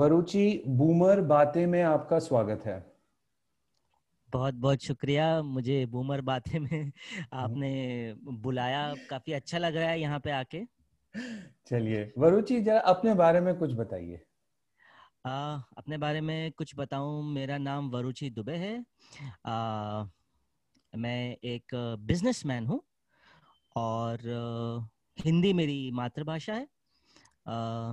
[0.00, 2.94] Vararuchi boomer बातें में आपका स्वागत है।
[4.30, 6.92] बहुत बहुत शुक्रिया मुझे बूमर बातें में।
[7.32, 7.72] आपने
[8.22, 10.64] बुलाया काफ़ी अच्छा लग रहा है यहाँ पे आके।
[11.66, 14.22] चलिए वरुचि जरा अपने बारे में कुछ बताइए।
[15.26, 18.84] आ, अपने बारे में कुछ बताऊँ मेरा नाम वरुचि दुबे है।
[19.46, 20.04] आ,
[20.96, 22.82] मैं एक बिजनेसमैन हूँ
[23.76, 24.28] और
[25.18, 26.68] हिंदी मेरी मातृभाषा है।
[27.46, 27.92] आ,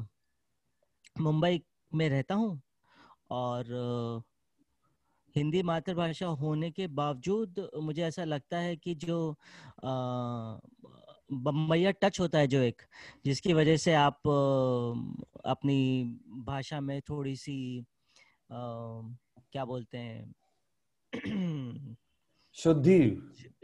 [1.22, 1.64] मुंबई
[1.96, 2.62] में रहता हूँ
[3.32, 3.66] और
[5.36, 9.36] हिंदी मातृभाषा होने के बावजूद मुझे ऐसा लगता है कि जो
[11.32, 12.82] बम्बैया टच होता है जो एक
[13.26, 14.28] जिसकी वजह से आप
[15.46, 16.04] अपनी
[16.46, 17.80] भाषा में थोड़ी सी
[18.52, 18.56] आ,
[19.52, 20.34] क्या बोलते हैं
[22.58, 23.00] शुद्धि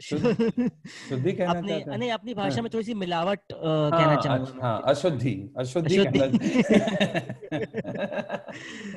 [0.02, 3.90] शुद्धि कहना अपनी चाहते हैं नहीं अपनी भाषा हाँ। में थोड़ी सी मिलावट आ, हाँ,
[3.90, 5.98] कहना चाहूँगा अच्छा, हाँ अशुद्धि अशुद्धि।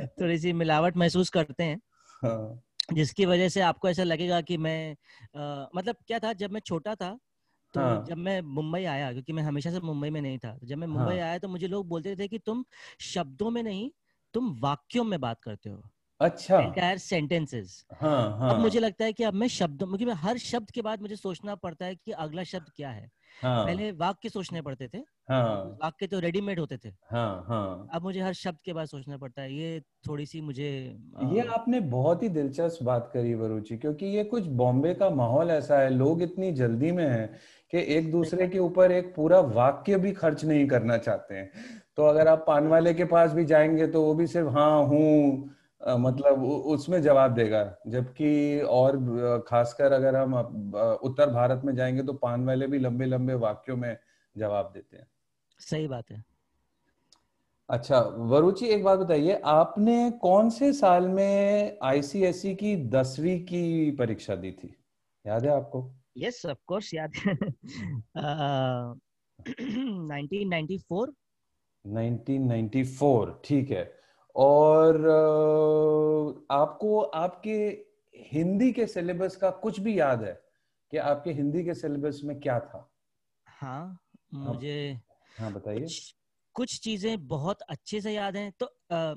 [0.21, 1.79] थोड़ी सी मिलावट महसूस करते हैं
[2.23, 2.61] हाँ,
[2.93, 4.93] जिसकी वजह से आपको ऐसा लगेगा कि मैं
[5.35, 7.17] अ, मतलब क्या था जब मैं छोटा था
[7.73, 10.77] तो हाँ। जब मैं मुंबई आया क्योंकि मैं हमेशा से मुंबई में नहीं था जब
[10.77, 12.65] मैं मुंबई हाँ। आया तो मुझे लोग बोलते थे कि तुम
[12.99, 13.89] शब्दों में नहीं
[14.33, 15.83] तुम वाक्यों में बात करते हो
[16.21, 20.13] अच्छा। एंटायर सेंटेंसेस हाँ हाँ अब मुझे लगता है कि अब मैं शब्दों क्योंकि मैं
[20.13, 23.91] हर शब्द के बाद मुझे सोचना पड़ता है कि अगला शब्द क्या है। हाँ। पहले
[23.93, 24.97] वाक्य सोचने पड़ते थे।
[25.29, 29.17] हाँ। वाक्य तो रेडीमेड होते थे। हाँ हाँ। अब मुझे हर शब्द के बाद सोचना
[29.17, 30.69] पड़ता है। ये थोड़ी सी मुझे
[31.15, 35.51] अ, ये आपने बहुत ही दिलचस्प बात करी वरुचि क्योंकि ये कुछ बॉम्बे का माहौल
[35.51, 37.27] ऐसा है लोग इतनी जल्दी में हैं
[37.73, 41.51] कि एक दूसरे के ऊपर एक पूरा वाक्य भी खर्च नहीं करना चाहते हैं।
[41.97, 45.49] तो अगर आप पान वाले के पास भी जाएँगे तो वो भी सिर्फ़ हाँ हूँ
[45.87, 48.97] मतलब उसमें जवाब देगा। जबकि और
[49.47, 50.33] खासकर अगर हम
[51.03, 53.97] उत्तर भारत में जाएँगे तो पान वाले भी लंबे लंबे वाक्यों में
[54.37, 55.07] जवाब देते हैं।
[55.59, 56.23] सही बात है।
[57.69, 64.35] अच्छा वरुचि एक बात बताइए आपने कौन से साल में आईसीएसई की दसवीं की परीक्षा
[64.35, 64.75] दी थी?
[65.27, 65.91] याद है आपको?
[66.17, 67.33] यस ऑफ़ कोर्स याद है।
[68.15, 68.93] अ,
[70.07, 71.13] 1994
[71.85, 73.96] 1994 ठीक है।
[74.37, 75.05] और
[76.51, 77.57] आपको आपके
[78.15, 80.33] हिंदी के सिलेबस का कुछ भी याद है
[80.91, 82.89] कि आपके हिंदी के सिलेबस में क्या था?
[83.47, 83.99] हाँ
[84.33, 84.99] मुझे
[85.39, 86.15] हाँ बताइए। कुछ
[86.55, 89.15] कुछ चीज़ें बहुत अच्छे से याद हैं। तो अ,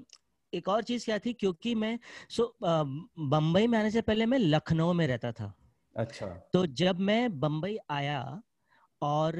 [0.53, 1.33] एक और चीज़ क्या थी?
[1.33, 1.99] क्योंकि मैं
[2.31, 5.53] सो बम्बई में आने से पहले मैं लखनऊ में रहता था।
[5.97, 8.21] अच्छा। तो जब मैं बम्बई आया
[9.03, 9.35] और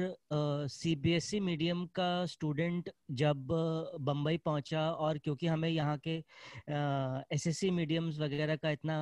[0.69, 3.47] सीबीएसई मीडियम का स्टूडेंट जब
[4.01, 6.15] बम्बई पहुँचा और क्योंकि हमें यहाँ के
[7.35, 8.97] एसएससी मीडियम्स वगैरह का इतना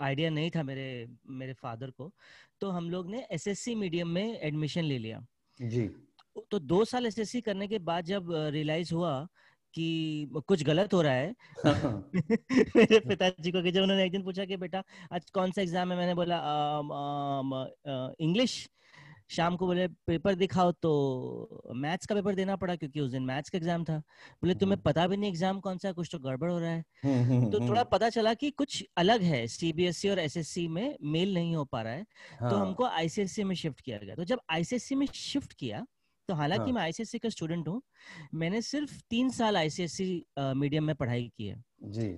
[0.00, 2.12] आइडिया नहीं था मेरे मेरे फादर को
[2.60, 5.24] तो हम लोग ने एसएससी मीडियम में एडमिशन ले लिया।
[5.58, 5.88] जी।
[6.50, 9.28] तो दो साल एसएससी करने के बाद जब रियलाइज़ हुआ
[9.74, 11.34] कि कुछ गलत हो रहा है
[12.76, 14.82] मेरे पिताजी को कि जब उन्होंने एक दिन पूछा कि बेटा
[15.12, 15.98] आज कौन सा एग्ज़ाम है?
[15.98, 16.38] मैंने बोला
[18.20, 18.68] इंग्लिश
[19.30, 23.50] शाम को बोले पेपर दिखाओ। तो मैथ्स का पेपर देना पड़ा क्योंकि उस दिन मैथ्स
[23.50, 23.98] का एग्ज़ाम था।
[24.42, 26.84] बोले तुम्हें हम्म। पता भी नहीं एग्ज़ाम कौन सा कुछ तो गड़बड़ हो रहा है।
[27.04, 31.34] हम्म, हम्म, तो थोड़ा पता चला कि कुछ अलग है सीबीएसई और एसएससी में मेल
[31.34, 32.06] नहीं हो पा रहा है।
[32.48, 35.86] तो हाँ, हमको आईसीएससी में शिफ्ट किया गया। तो जब आईसीएससी में शिफ्ट किया
[36.28, 37.80] तो हालाँकि हाँ। मैं आईसीएससी का स्टूडेंट हूँ
[38.34, 40.06] मैंने सिर्फ़ तीन साल आईसीएससी
[40.56, 42.08] मीडियम में पढ़ाई की है। जी।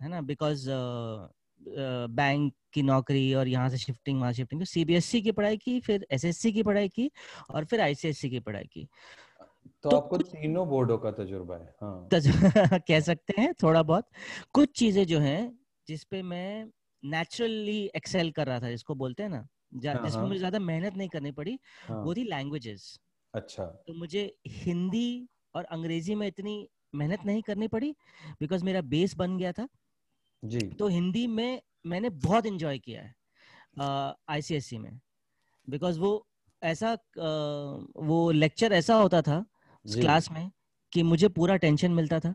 [0.00, 0.20] है ना?
[0.22, 0.68] बिकॉज़
[1.68, 6.06] बैंक की नौकरी और यहाँ से शिफ्टिंग वहाँ शिफ्टिंग तो सीबीएसई की पढ़ाई की फिर
[6.12, 7.10] एसएससी की पढ़ाई की
[7.50, 8.86] और फिर आईसीएससी की पढ़ाई की।
[9.84, 12.26] तो तो आपको तीनों बोर्डों का तजुर्बा है हाँ। तज-
[12.88, 14.08] कह सकते हैं थोड़ा बहुत।
[14.54, 15.40] कुछ चीज़ें जो हैं
[15.88, 16.70] जिसपे मैं
[17.02, 19.46] नेचुरली एक्सेल कर रहा था जिसको बोलते हैं ना
[19.86, 22.98] हाँ, जिसमें हाँ। मुझे ज़्यादा मेहनत नहीं करनी पड़ी हाँ। वो थी लैंग्वेजेस
[23.34, 25.08] अच्छा। तो मुझे हिंदी
[25.54, 26.56] और अंग्रेज़ी में इतनी
[26.94, 27.94] मेहनत नहीं करनी पड़ी
[28.40, 29.68] बिकॉज़ मेरा बेस बन गया था।
[30.46, 33.14] जी। तो हिंदी में मैंने बहुत इंजॉय किया है
[34.30, 35.00] आईसीएससी में।
[35.68, 36.12] बिकॉज़ वो
[36.62, 36.98] ऐसा अ,
[37.96, 39.44] वो लेक्चर ऐसा होता था
[39.84, 40.50] जी। क्लास में
[40.92, 42.34] कि मुझे पूरा टेंशन मिलता था।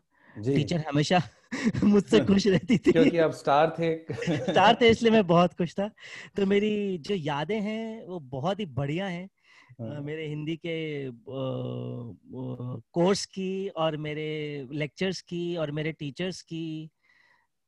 [0.56, 1.22] टीचर हमेशा
[1.86, 3.96] मुझसे खुश रहती थी। क्योंकि आप स्टार थे।
[4.46, 5.88] स्टार थे इसलिए मैं बहुत खुश था।
[6.38, 9.30] तो मेरी जो यादें हैं वो बहुत ही बढ़िया हैं।
[9.81, 10.75] हाँ, मेरे हिंदी के
[12.94, 14.28] कोर्स की और मेरे
[14.72, 16.90] लेक्चर्स की और मेरे टीचर्स की।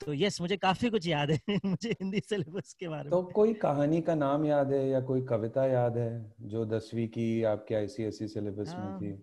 [0.06, 3.54] तो यस मुझे काफ़ी कुछ याद है मुझे हिंदी सिलेबस के बारे तो में। कोई
[3.54, 6.10] कहानी का नाम याद है या कोई कविता याद है
[6.48, 9.14] जो दसवीं की आपके आईसीएसई सिलेबस में हाँ, थी?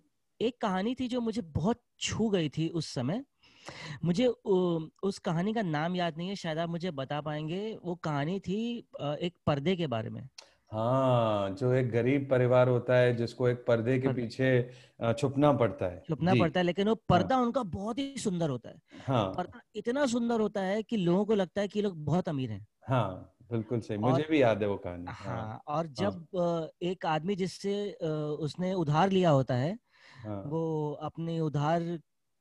[0.40, 3.24] एक कहानी थी जो मुझे बहुत छू गई थी उस समय।
[4.04, 8.38] मुझे उस कहानी का नाम याद नहीं है शायद आप मुझे बता पाएँगे। वो कहानी
[8.40, 8.58] थी
[9.02, 10.22] एक पर्दे के बारे में।
[10.72, 14.50] हाँ जो एक गरीब परिवार होता है जिसको एक पर्दे के पीछे
[15.14, 18.70] छुपना पड़ता है। छुपना पड़ता है लेकिन वो पर्दा हाँ। उनका बहुत ही सुंदर होता
[18.70, 22.28] है। हाँ। पर्दा इतना सुंदर होता है कि लोगों को लगता है कि लोग बहुत
[22.28, 26.36] अमीर हैं। हाँ बिल्कुल सही। मुझे भी याद है वो कहानी। हाँ। हाँ और जब
[26.36, 27.92] अ, एक आदमी जिससे
[28.40, 29.76] उसने उधार लिया होता है
[30.14, 31.82] हाँ। वो अपने उधार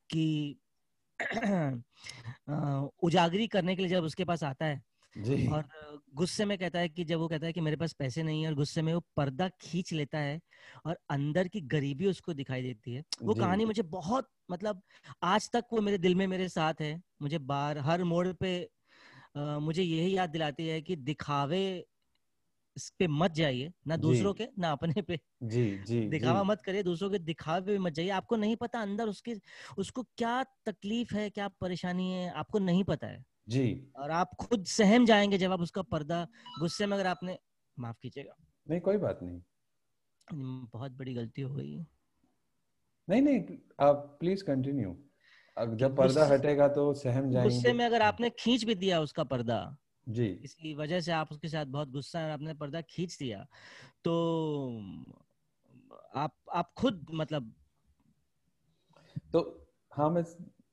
[0.09, 0.59] की
[3.03, 4.81] उजागरी करने के लिए जब उसके पास आता है
[5.47, 5.63] और
[6.13, 8.49] गुस्से में कहता है कि जब वो कहता है कि मेरे पास पैसे नहीं है
[8.49, 10.39] और गुस्से में वो पर्दा खींच लेता है
[10.85, 14.81] और अंदर की गरीबी उसको दिखाई देती है। वो कहानी मुझे बहुत मतलब
[15.23, 18.59] आज तक वो मेरे दिल में मेरे साथ है मुझे बार हर मोड़ पे
[19.35, 21.63] अ, मुझे यही याद दिलाती है कि दिखावे
[22.75, 26.61] इस पे मत जाइए ना दूसरों के ना अपने पे। जी जी दिखावा जी मत
[26.61, 29.35] करिए दूसरों के दिखावे पे मत जाइए। आपको नहीं पता अंदर उसके
[29.77, 34.65] उसको क्या तकलीफ़ है क्या परेशानी है आपको नहीं पता है। जी। और आप खुद
[34.65, 36.27] सहम जाएँगे जब आप उसका पर्दा
[36.59, 37.39] गुस्से में अगर आपने
[37.79, 38.35] माफ़ कीजिएगा।
[38.69, 39.41] नहीं कोई बात नहीं।
[40.73, 41.85] बहुत बड़ी गलती हो गई।
[43.09, 44.97] नहीं नहीं आप प्लीज़ कंटिन्यू
[45.75, 49.77] जब पर्दा हटेगा तो सहम जाएँगे। गुस्से में अगर आपने खींच भी दिया उसका पर्दा
[50.09, 53.47] जी। इसकी वजह से आप उसके साथ बहुत गुस्सा है और आपने पर्दा खींच दिया
[54.03, 54.13] तो
[56.15, 57.55] आप आप खुद मतलब
[59.33, 60.23] तो हाँ मैं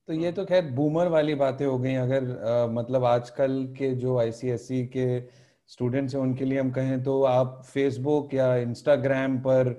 [0.09, 4.19] तो ये तो खैर बूमर वाली बातें हो गई अगर अ, मतलब आजकल के जो
[4.19, 5.07] आईसीएसई के
[5.71, 9.71] स्टूडेंट्स हैं उनके लिए हम कहें तो आप फेसबुक या इंस्टाग्राम पर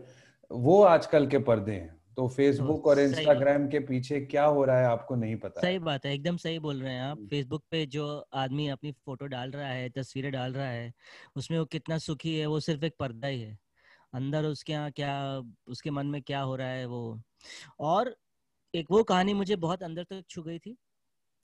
[0.51, 4.85] वो आजकल के पर्दे हैं। तो फेसबुक और इंस्टाग्राम के पीछे क्या हो रहा है
[4.85, 7.85] आपको नहीं पता सही बात है एकदम सही बोल रहे हैं आप। हम्म। फेसबुक पे
[7.85, 10.91] जो आदमी अपनी फ़ोटो डाल रहा है तस्वीरें डाल रहा है
[11.35, 13.57] उसमें वो कितना सुखी है वो सिर्फ़ एक पर्दा ही है।
[14.13, 15.13] अंदर उसके यहाँ क्या
[15.67, 17.19] उसके मन में क्या हो रहा है वो।
[17.81, 18.15] और
[18.73, 20.75] एक वो कहानी मुझे बहुत अंदर तक छू गई थी।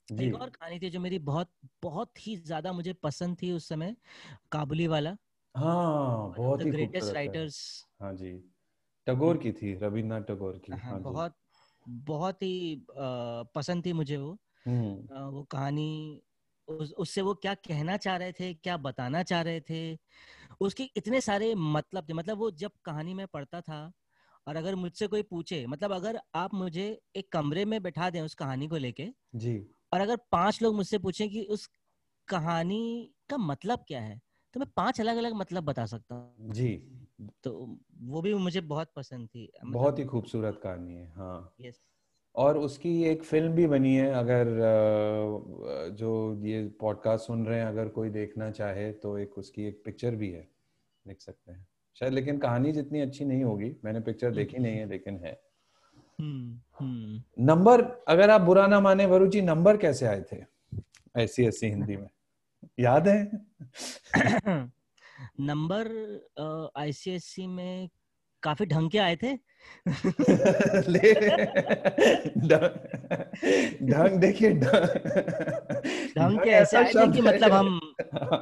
[0.08, 1.50] एक और कहानी थी जो मेरी बहुत
[1.82, 3.96] बहुत ही ज़्यादा मुझे पसंद थी उस समय
[4.52, 5.16] काबुली वाला।
[5.54, 7.58] हाँ बहुत ही ग्रेटेस्ट राइटर्स
[8.02, 8.32] हाँ। जी
[9.06, 11.36] टैगोर की थी रविन्द्रनाथ टैगोर की। हाँ हाँ बहुत
[11.86, 14.32] बहुत ही पसंद थी मुझे वो।
[14.66, 16.22] हम्म। अ, वो कहानी
[16.68, 19.80] उस, उससे वो क्या कहना चाह रहे थे क्या बताना चाह रहे थे
[20.60, 23.92] उसके इतने सारे मतलब थे। मतलब वो जब कहानी में पढ़ता था
[24.46, 26.86] और अगर मुझसे कोई पूछे मतलब अगर आप मुझे
[27.16, 29.56] एक कमरे में बैठा दें उस कहानी को लेके जी।
[29.92, 31.68] और अगर पाँच लोग मुझसे पूछें कि उस
[32.28, 34.20] कहानी का मतलब क्या है
[34.54, 36.68] तो मैं पाँच अलग अलग मतलब बता सकता हूँ। जी।
[37.44, 37.52] तो
[38.02, 41.80] वो भी मुझे बहुत पसंद थी मतलब, बहुत ही खूबसूरत कहानी है हाँ। यस
[42.34, 44.48] और उसकी एक फ़िल्म भी बनी है अगर
[45.98, 46.10] जो
[46.44, 50.30] ये पॉडकास्ट सुन रहे हैं अगर कोई देखना चाहे तो एक उसकी एक पिक्चर भी
[50.30, 50.48] है
[51.06, 51.66] देख सकते हैं।
[52.00, 55.40] शायद लेकिन कहानी जितनी अच्छी नहीं होगी मैंने पिक्चर देखी नहीं है लेकिन है।
[56.20, 60.44] हम्म हम्म। नंबर अगर आप बुरा ना माने वरुचि नंबर कैसे आए थे?
[61.16, 62.08] ऐसी ऐसी हिंदी में।
[62.80, 63.30] याद है?
[65.40, 65.86] नंबर
[66.76, 67.88] आईसीएससी में
[68.44, 69.32] काफ़ी ढंग के आए थे।
[73.90, 77.80] ढंग देखिए ढंग के ऐसे आए थे कि मतलब हम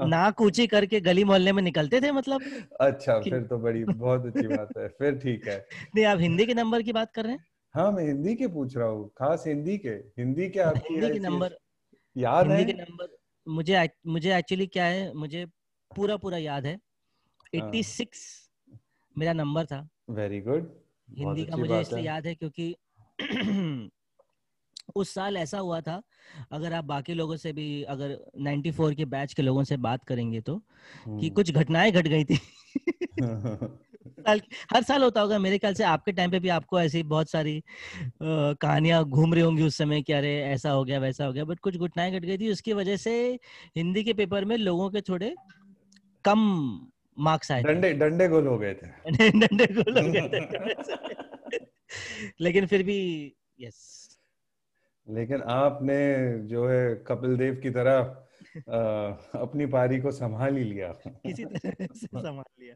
[0.08, 2.42] नाक ऊँची करके गली मोहल्ले में निकलते थे मतलब।
[2.80, 5.56] अच्छा फिर तो बड़ी बहुत अच्छी बात है। फिर ठीक है।
[5.94, 7.44] नहीं आप हिंदी के नंबर की बात कर रहे हैं?
[7.74, 11.18] हाँ मैं हिंदी के पूछ रहा हूँ खास हिंदी के। हिंदी के आपकी हिंदी के
[11.18, 11.56] नंबर
[12.16, 12.66] याद हिंदी है?
[12.66, 13.16] के नंबर
[13.48, 15.44] मुझे मुझे एक्चुअली क्या है मुझे
[15.90, 16.74] पूरा पूरा याद है।
[17.56, 18.41] हाँ। 86
[19.18, 20.70] मेरा नंबर था। वेरी गुड
[21.08, 22.74] हिंदी का मुझे इसलिए याद है क्योंकि
[24.96, 26.02] उस साल ऐसा हुआ था
[26.52, 30.40] अगर आप बाकी लोगों से भी अगर 94 के बैच के लोगों से बात करेंगे
[30.40, 30.54] तो
[31.04, 32.38] हम्म। कि कुछ घटनाएँ घट गई थी।
[34.20, 34.40] साल
[34.72, 37.62] हर साल होता होगा मेरे ख्याल से आपके टाइम पे भी आपको ऐसी बहुत सारी
[38.22, 41.60] कहानियाँ घूम रही होंगी उस समय कि अरे ऐसा हो गया वैसा हो गया बट
[41.60, 43.14] कुछ घटनाएँ घट गई थी। उसकी वजह से
[43.76, 45.34] हिंदी के पेपर में लोगों के थोड़े
[46.24, 46.40] कम
[47.18, 48.86] मार्क्स आए डंडे डंडे गोल हो गए थे।
[49.30, 51.58] डंडे को लग गए थे।
[52.40, 52.98] लेकिन फिर भी
[53.60, 54.08] यस
[55.08, 55.98] लेकिन आपने
[56.46, 57.98] जो है कपिल देव की तरह
[58.68, 58.78] अ,
[59.34, 62.74] अपनी पारी को संभाल ही लिया। किसी तरह से संभाल लिया।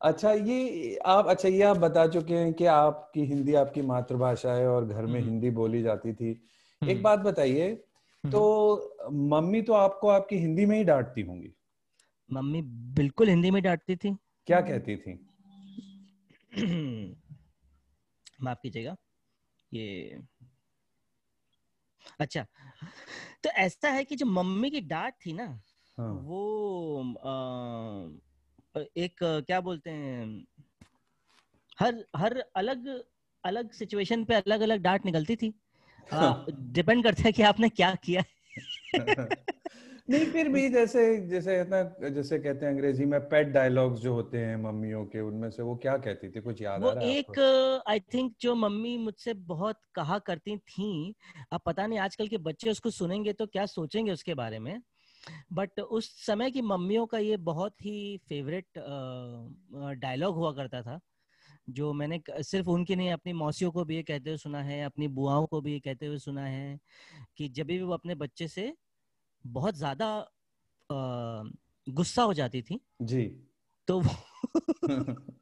[0.00, 4.68] अच्छा ये आप अच्छा ये आप बता चुके हैं कि आपकी हिंदी आपकी मातृभाषा है
[4.68, 7.70] और घर में हम्म। हिंदी बोली जाती थी। एक हम्म, बात बताइए
[8.24, 11.54] तो मम्मी तो आपको आपकी हिंदी में ही डांटती होंगी।
[12.32, 12.62] मम्मी
[12.96, 14.16] बिल्कुल हिंदी में डांटती थी।
[14.46, 15.12] क्या कहती थी?
[18.40, 18.96] माफ़ कीजिएगा
[19.72, 20.18] ये
[22.20, 22.46] अच्छा
[23.44, 25.44] तो ऐसा है कि जो मम्मी की डांट थी ना
[25.98, 27.02] हाँ। वो
[28.76, 30.46] अ, एक क्या बोलते हैं
[31.80, 33.02] हर हर अलग
[33.44, 35.54] अलग सिचुएशन पे अलग अलग डांट निकलती थी।
[36.72, 38.62] डिपेंड करता है कि आपने क्या किया है।
[40.08, 44.38] नहीं फिर भी जैसे जैसे इतना जैसे कहते हैं अंग्रेज़ी में पेट डायलॉग्स जो होते
[44.38, 46.40] हैं मम्मियों के उनमें से वो क्या कहती थी?
[46.40, 50.56] कुछ याद वो आ रहा है एक आई थिंक जो मम्मी मुझसे बहुत कहा करती
[50.56, 51.14] थी
[51.52, 54.80] अब पता नहीं आजकल के बच्चे उसको सुनेंगे तो क्या सोचेंगे उसके बारे में
[55.52, 58.66] बट उस समय की मम्मियों का ये बहुत ही फेवरेट
[59.98, 61.00] डायलॉग हुआ करता था
[61.70, 65.08] जो मैंने सिर्फ़ उनकी नहीं अपनी मौसियों को भी ये कहते हुए सुना है अपनी
[65.08, 66.78] बुआओं को भी ये कहते हुए सुना है
[67.36, 68.72] कि जब भी वो अपने बच्चे से
[69.46, 70.26] बहुत ज़्यादा
[71.88, 73.24] गुस्सा हो जाती थी। जी।
[73.88, 74.02] तो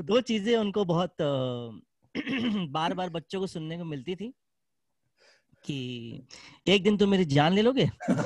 [0.00, 1.14] दो चीज़ें उनको बहुत
[2.70, 4.32] बार बार बच्चों को सुनने को मिलती थी
[5.64, 6.22] कि
[6.68, 7.90] एक दिन तुम मेरी जान ले लोगे?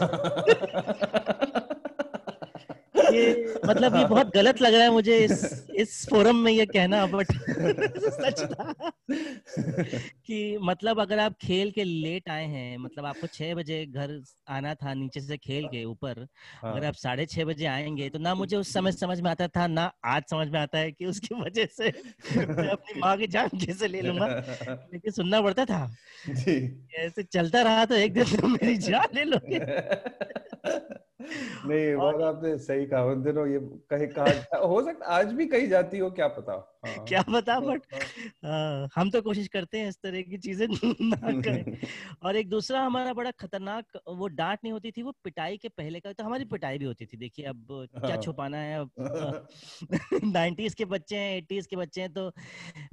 [3.14, 7.06] ये मतलब ये बहुत गलत लग रहा है मुझे इस इस फोरम में ये कहना
[7.06, 7.26] बट
[8.14, 8.90] सच था।
[10.26, 14.74] कि मतलब अगर आप खेल के लेट आए हैं मतलब आपको छह बजे घर आना
[14.74, 16.26] था नीचे से खेल के ऊपर
[16.62, 16.72] हाँ.
[16.72, 19.66] अगर आप साढ़े छह बजे आएँगे तो ना मुझे उस समय समझ में आता था
[19.66, 21.92] ना आज समझ में आता है कि उसकी वजह से
[22.36, 24.26] मैं अपनी माँ की जान कैसे ले लूँगा।
[24.92, 25.84] लेकिन सुनना पड़ता था।
[26.98, 29.58] ऐसे चलता रहा तो एक दिन तो मेरी जान ले लोगे।
[30.64, 33.58] नहीं बहुत आपने सही कहा। उन दिनों ये
[33.90, 36.54] कहीं कहा हो सकता आज भी कही जाती हो क्या पता?
[36.84, 37.82] हाँ। क्या पता बट
[38.44, 40.66] हाँ, हम तो कोशिश करते हैं इस तरह की चीज़ें
[41.02, 41.64] ना करें।
[42.22, 46.00] और एक दूसरा हमारा बड़ा खतरनाक वो डांट नहीं होती थी वो पिटाई के पहले
[46.00, 48.90] का तो हमारी पिटाई भी होती थी। देखिए अब क्या हाँ। छुपाना है अब
[50.26, 52.30] नाइन्टीज के बच्चे हैं एटीज के बच्चे हैं तो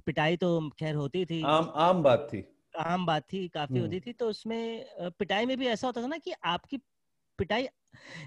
[0.05, 2.41] पिटाई तो खैर होती थी। आम आम बात थी।
[2.73, 4.85] आम बात थी काफ़ी होती थी। तो उसमें
[5.19, 6.77] पिटाई में भी ऐसा होता था ना कि आपकी
[7.41, 7.67] पिटाई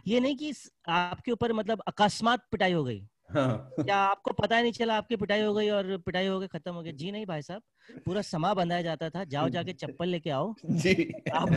[0.07, 0.53] ये नहीं कि
[0.91, 3.71] आपके ऊपर मतलब अकस्मात पिटाई हो गई। हाँ.
[3.79, 6.73] क्या आपको पता ही नहीं चला आपकी पिटाई हो गई और पिटाई हो गई खत्म
[6.75, 7.63] हो गई। जी नहीं भाई साहब
[8.07, 10.95] पूरा समा बंधाया जाता था जाओ जाके चप्पल लेके आओ। जी।
[11.35, 11.49] आप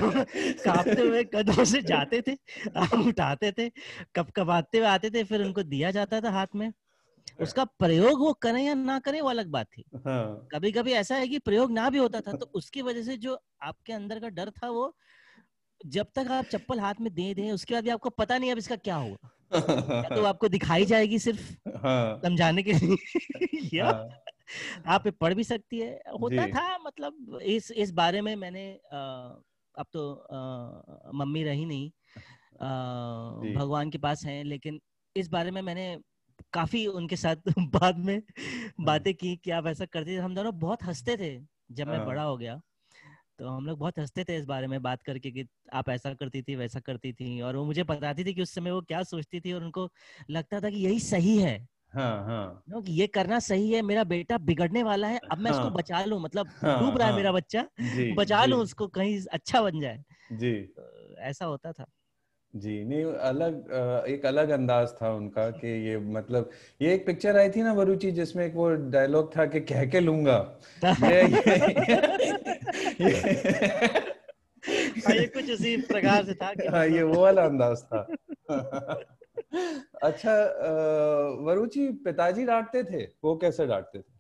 [0.66, 2.34] कांपते हुए कदमों से जाते थे
[2.78, 3.70] आप उठाते थे
[4.16, 6.72] कब कबाते हुए आते थे फिर उनको दिया जाता था हाथ में।
[7.42, 10.48] उसका प्रयोग वो करें या ना करें वो अलग बात थी। हाँ.
[10.52, 13.38] कभी कभी ऐसा है कि प्रयोग ना भी होता था तो उसकी वजह से जो
[13.64, 14.86] आपके अंदर का डर था वो
[15.86, 18.58] जब तक आप चप्पल हाथ में दे दें उसके बाद भी आपको पता नहीं अब
[18.58, 19.30] इसका क्या होगा।
[20.16, 22.98] तो आपको दिखाई जाएगी सिर्फ़ हाँ। समझाने के लिए
[23.74, 24.22] या हाँ।
[24.88, 29.00] आप पढ़ भी सकती है। होता था मतलब इस इस बारे में मैंने आ,
[29.76, 31.92] अब तो आ, मम्मी रही नहीं।
[32.62, 34.82] आ, भगवान के पास हैं लेकिन
[35.16, 35.98] इस बारे में मैंने
[36.54, 38.22] काफ़ी उनके साथ बाद में
[38.80, 41.40] हाँ। बातें की कि आप ऐसा करते थे। हम दोनों बहुत हँसते थे
[41.72, 42.62] जब मैं बड़ा हो गया।
[43.40, 46.42] तो हम लोग बहुत हँसते थे इस बारे में बात करके कि आप ऐसा करती
[46.42, 49.40] थी वैसा करती थी और वो मुझे बताती थी कि उस समय वो क्या सोचती
[49.40, 49.90] थी और उनको
[50.30, 52.64] लगता था कि यही सही है हाँ, हाँ.
[52.88, 55.60] ये करना सही है मेरा बेटा बिगड़ने वाला है अब मैं हाँ.
[55.62, 58.88] इसको बचा लू मतलब हाँ, डूब रहा है हाँ। मेरा बच्चा जी, बचा लू उसको
[58.88, 61.86] कहीं अच्छा बन जाए जी तो ऐसा होता था
[62.58, 66.50] जी नहीं अलग एक अलग अंदाज था उनका कि ये मतलब
[66.82, 70.00] ये एक पिक्चर आई थी ना वरुचि जिसमें एक वो डायलॉग था कि कह के
[70.00, 70.38] लूँगा।
[70.86, 71.56] ये, ये,
[73.02, 73.12] ये।
[75.14, 78.02] ये कुछ उसी प्रकार से था हाँ ये वो वाला अंदाज था।
[80.04, 80.34] अच्छा
[81.42, 83.04] वरुचि पिताजी डांटते थे?
[83.24, 84.12] वो कैसे डांटते थे?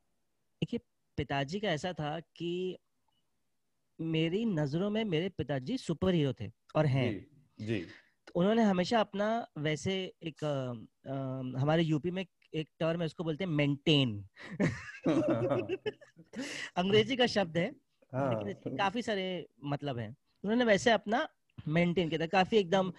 [0.62, 0.80] देखिए
[1.18, 2.78] पिताजी का ऐसा था कि
[4.00, 7.10] मेरी नज़रों में मेरे पिताजी सुपर हीरो थे और हैं।
[7.60, 7.86] जी, जी।
[8.36, 9.94] उन्होंने हमेशा अपना वैसे
[10.24, 10.72] एक आ,
[11.14, 14.24] आ, हमारे यूपी में एक टर्म है उसको बोलते हैं मेंटेन
[16.78, 17.72] अंग्रेज़ी का शब्द है
[18.14, 20.10] हाँ। लेकिन काफ़ी सारे मतलब है।
[20.44, 21.28] उन्होंने वैसे अपना
[21.68, 22.92] मेंटेन किया था। काफ़ी एकदम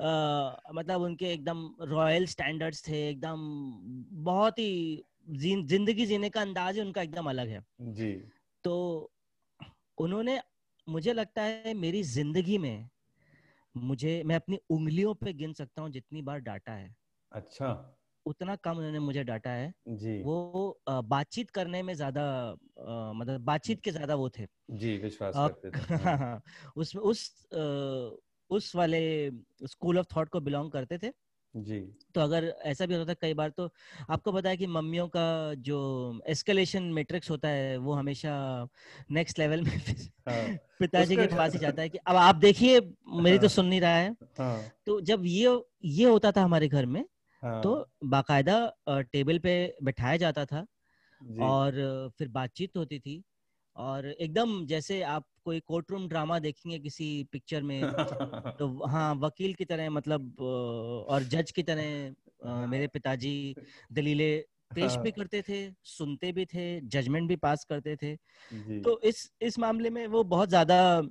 [0.00, 3.40] आ, मतलब उनके एकदम रॉयल स्टैंडर्ड्स थे एकदम
[4.24, 8.12] बहुत ही ज़िंदगी जीने का अंदाज है उनका एकदम अलग है। जी।
[8.64, 9.12] तो
[9.98, 10.40] उन्होंने
[10.88, 12.88] मुझे लगता है मेरी ज़िंदगी में
[13.74, 16.94] मुझे मैं अपनी उंगलियों पे गिन सकता हूँ जितनी बार डाटा है।
[17.32, 17.70] अच्छा।
[18.26, 22.24] उतना कम उन्होंने मुझे डाटा है। जी। वो बातचीत करने में ज़्यादा
[23.12, 26.42] मतलब बातचीत के ज़्यादा वो थे। जी विश्वास आ, करते थे। हाँ, हाँ
[26.76, 27.48] उस उस
[28.50, 29.00] उस वाले
[29.66, 31.12] स्कूल ऑफ़ थॉट को बिलोंग करते थे।
[31.54, 31.80] जी।
[32.14, 33.68] तो अगर ऐसा भी होता था कई बार तो
[34.10, 35.78] आपको पता है कि मम्मियों का जो
[36.26, 38.32] एस्केलेशन मैट्रिक्स होता है वो हमेशा
[39.10, 39.78] नेक्स्ट लेवल में
[40.28, 42.80] हाँ, पिताजी के पास ही जाता है कि अब आप देखिए
[43.20, 46.68] मेरी तो हाँ, सुन नहीं रहा है। हाँ, तो जब ये ये होता था हमारे
[46.68, 47.04] घर में
[47.42, 48.58] हाँ, तो बाकायदा
[48.90, 50.66] टेबल पे बैठाया जाता था
[51.42, 51.72] और
[52.18, 53.22] फिर बातचीत होती थी।
[53.76, 57.94] और एकदम जैसे आप कोई कोर्ट रूम ड्रामा देखेंगे किसी पिक्चर में
[58.58, 60.40] तो हाँ वकील की तरह मतलब
[61.08, 62.14] और जज की तरह
[62.66, 63.56] मेरे पिताजी
[63.92, 64.36] दलीले
[64.74, 68.16] पेश भी हाँ। करते थे सुनते भी थे जजमेंट भी पास करते थे।
[68.84, 71.02] तो इस इस मामले में वो बहुत ज़्यादा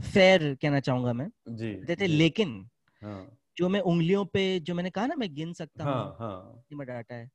[0.00, 2.70] फेयर कहना चाहूँगा मैं। जी, थे लेकिन
[3.02, 6.64] हाँ। जो मैं उंगलियों पे जो मैंने कहा ना मैं गिन सकता हाँ हूँ हाँ।
[6.72, 7.30] में डाटा है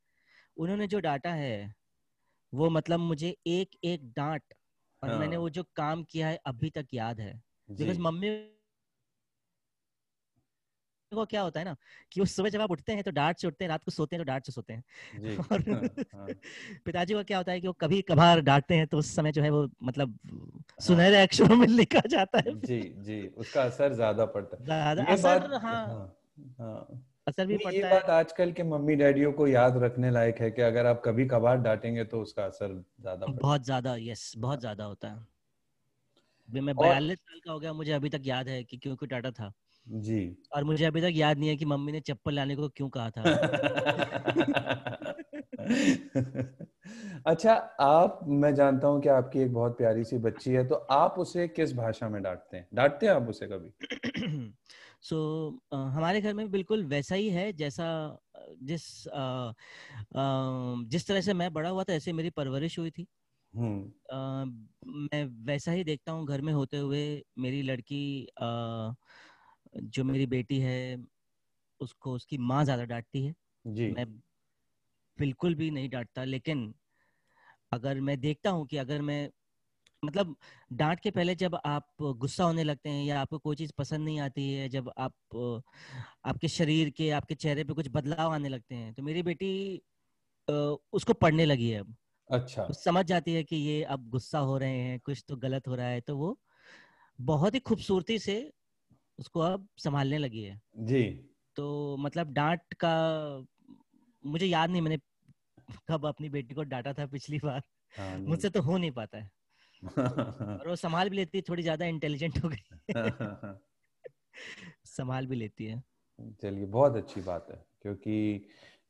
[0.57, 1.75] उन्होंने जो डाटा है
[2.55, 4.53] वो मतलब मुझे एक एक डांट
[5.03, 7.33] और हाँ। मैंने वो जो काम किया है अभी तक याद है।
[7.69, 8.29] बिकॉज़ मम्मी
[11.11, 11.75] को क्या होता है ना
[12.11, 14.15] कि वो सुबह जब आप उठते हैं तो डांट से उठते हैं रात को सोते
[14.15, 14.83] हैं तो डांट से सोते हैं।
[15.51, 15.81] और हाँ,
[16.13, 16.29] हाँ,
[16.85, 19.41] पिताजी को क्या होता है कि वो कभी कभार डांटते हैं तो उस समय जो
[19.41, 24.25] है वो मतलब हाँ। सुनहरे अक्षरों में लिखा जाता है। जी जी उसका असर ज़्यादा
[24.25, 26.15] पड़ता है। ज़्यादा असर बात हाँ। हाँ
[26.59, 30.39] हाँ। असर भी ये पड़ता है। बात आजकल के मम्मी डैडियों को याद रखने लायक
[30.39, 34.59] है कि अगर आप कभी कभार डांटेंगे तो उसका असर ज़्यादा बहुत ज़्यादा यस बहुत
[34.59, 35.25] ज़्यादा होता है।
[36.49, 39.31] मैं बयालीस साल का हो गया मुझे अभी तक याद है कि क्यों क्यों डांटा
[39.33, 39.51] था।
[39.85, 40.19] जी।
[40.51, 43.09] और मुझे अभी तक याद नहीं है कि मम्मी ने चप्पल लाने को क्यों कहा
[43.11, 43.29] था।
[47.25, 51.15] अच्छा आप मैं जानता हूँ कि आपकी एक बहुत प्यारी सी बच्ची है तो आप
[51.19, 52.67] उसे किस भाषा में डांटते हैं?
[52.73, 53.71] डांटते हैं आप उसे कभी?
[55.05, 57.87] सो so, uh, हमारे घर में बिल्कुल वैसा ही है जैसा
[58.61, 59.53] जिस uh,
[60.15, 63.07] uh, जिस तरह से मैं बड़ा हुआ था ऐसे मेरी परवरिश हुई थी।
[64.13, 64.45] uh,
[65.11, 68.93] मैं वैसा ही देखता हूँ घर में होते हुए मेरी लड़की uh,
[69.77, 70.97] जो मेरी बेटी है
[71.81, 73.33] उसको उसकी माँ ज़्यादा डांटती है।
[73.65, 74.05] जी। मैं
[75.17, 76.73] बिल्कुल भी नहीं डांटता लेकिन
[77.71, 79.29] अगर मैं देखता हूँ कि अगर मैं
[80.03, 80.35] मतलब
[80.73, 84.19] डांट के पहले जब आप गुस्सा होने लगते हैं या आपको कोई चीज़ पसंद नहीं
[84.19, 85.13] आती है जब आप
[86.25, 89.51] आपके शरीर के आपके चेहरे पे कुछ बदलाव आने लगते हैं तो मेरी बेटी
[90.93, 91.95] उसको पढ़ने लगी है अब।
[92.29, 95.75] अच्छा। समझ जाती है कि ये अब गुस्सा हो रहे हैं कुछ तो गलत हो
[95.75, 96.37] रहा है तो वो
[97.19, 98.37] बहुत ही खूबसूरती से
[99.19, 101.03] उसको अब संभालने लगी है। जी।
[101.55, 102.93] तो मतलब डांट का
[104.23, 104.97] मुझे याद नहीं मैंने
[105.89, 107.61] कब अपनी बेटी को डांटा था पिछली बार।
[107.93, 109.29] हाँ मुझसे तो हो नहीं पाता है।
[110.59, 112.63] और वो संभाल भी लेती है थोड़ी ज़्यादा इंटेलिजेंट हो गई।
[114.85, 115.83] संभाल भी लेती है।
[116.41, 118.15] चलिए बहुत अच्छी बात है क्योंकि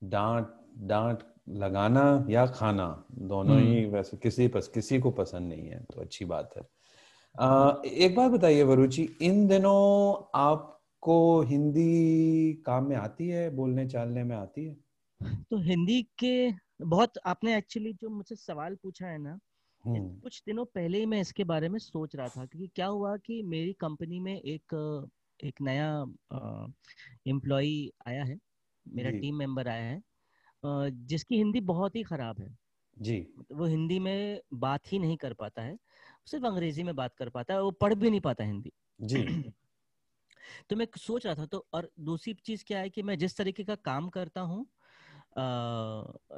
[0.03, 0.47] डांट
[0.87, 1.23] डांट
[1.57, 2.87] लगाना या खाना
[3.23, 6.63] दोनों ही हम्म। वैसे किसी पस किसी को पसंद नहीं है तो अच्छी बात है।
[7.35, 9.79] आ, एक बात बताइए वरुचि इन दिनों
[10.41, 14.75] आपको हिंदी काम में आती है बोलने चालने में आती है?
[15.51, 16.31] तो हिंदी के
[16.85, 19.39] बहुत आपने एक्चुअली जो मुझसे सवाल पूछा है ना
[19.85, 23.41] कुछ दिनों पहले ही मैं इसके बारे में सोच रहा था क्योंकि क्या हुआ कि
[23.43, 24.75] मेरी कंपनी में एक
[25.39, 26.05] एक नया
[27.27, 27.69] एम्प्लॉय
[28.07, 28.37] आया है
[28.85, 30.01] मेरा टीम मेंबर आया है
[30.91, 32.49] जिसकी हिंदी बहुत ही खराब है।
[32.97, 35.77] जी। मतलब वो हिंदी में बात ही नहीं कर पाता है
[36.27, 39.53] सिर्फ़ अंग्रेज़ी में बात कर पाता है वो पढ़ भी नहीं पाता हिंदी। जी।
[40.69, 43.63] तो मैं सोच रहा था तो और दूसरी चीज़ क्या है कि मैं जिस तरीके
[43.63, 44.65] का काम करता हूँ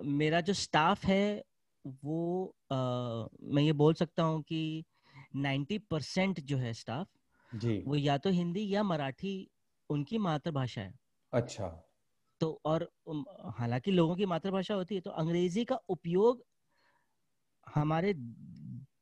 [0.06, 1.44] मेरा जो स्टाफ है
[1.86, 2.76] वो अ,
[3.46, 4.84] मैं ये बोल सकता हूँ कि
[5.38, 7.08] 90 परसेंट जो है स्टाफ
[7.52, 9.36] जी। वो या तो हिंदी या मराठी
[9.90, 10.94] उनकी मातृभाषा है।
[11.34, 11.68] अच्छा।
[12.42, 12.88] तो और
[13.58, 16.44] हालाँकि लोगों की मातृभाषा होती है तो अंग्रेज़ी का उपयोग
[17.68, 18.14] हमारे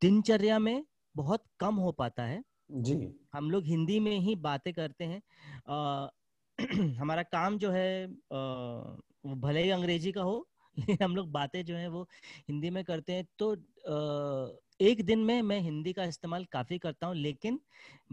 [0.01, 0.83] दिनचर्या में
[1.15, 2.43] बहुत कम हो पाता है।
[2.81, 2.95] जी।
[3.33, 5.21] हम लोग हिंदी में ही बातें करते हैं।
[5.67, 6.09] अ,
[6.99, 11.75] हमारा काम जो है वो भले ही अंग्रेज़ी का हो लेकिन हम लोग बातें जो
[11.75, 12.07] है वो
[12.49, 13.55] हिंदी में करते हैं तो
[14.79, 17.59] एक दिन में मैं हिंदी का इस्तेमाल काफ़ी करता हूँ लेकिन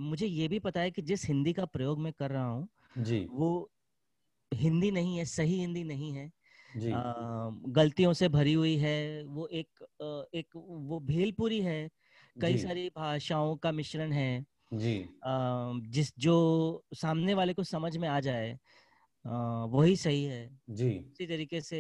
[0.01, 2.69] मुझे ये भी पता है कि जिस हिंदी का प्रयोग मैं कर रहा हूँ
[3.31, 3.71] वो
[4.53, 6.27] हिंदी नहीं है सही हिंदी नहीं है।
[6.75, 9.85] जी। अ, गलतियों से भरी हुई है वो एक
[10.35, 11.89] एक वो भेलपुरी है
[12.37, 14.31] कई सारी भाषाओं का मिश्रण है।
[14.75, 15.31] जी। अ,
[15.89, 16.35] जिस जो
[16.95, 18.59] सामने वाले को समझ में आ जाए
[19.25, 21.79] वही सही है। जी। इसी तरीके से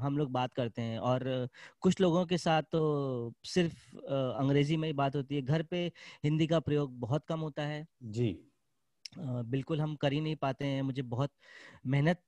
[0.00, 1.24] हम लोग बात करते हैं और
[1.82, 5.86] कुछ लोगों के साथ तो सिर्फ़ अंग्रेज़ी में ही बात होती है। घर पे
[6.24, 8.46] हिंदी का प्रयोग बहुत कम होता है। जी।
[9.18, 11.32] बिल्कुल हम कर ही नहीं पाते हैं। मुझे बहुत
[11.86, 12.22] मेहनत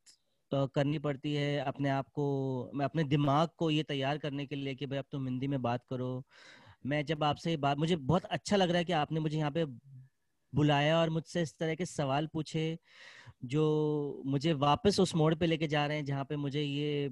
[0.75, 4.75] करनी पड़ती है अपने आप को मैं अपने दिमाग को ये तैयार करने के लिए
[4.75, 6.23] कि भाई अब तुम हिंदी में बात करो।
[6.87, 9.65] मैं जब आपसे बात मुझे बहुत अच्छा लग रहा है कि आपने मुझे यहाँ पे
[10.53, 12.79] बुलाया और मुझसे इस तरह के सवाल पूछे।
[13.42, 17.11] जो मुझे वापस उस मोड़ पे लेके जा रहे हैं जहाँ पे मुझे ये